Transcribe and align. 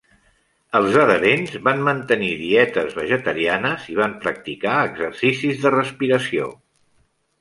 Els 0.77 0.95
adherents 1.01 1.51
van 1.67 1.83
mantenir 1.89 2.31
dietes 2.39 2.97
vegetarianes 3.01 3.85
i 3.91 3.99
van 4.03 4.17
practicar 4.27 4.79
exercicis 4.91 5.63
de 5.67 5.77
respiració. 5.77 6.49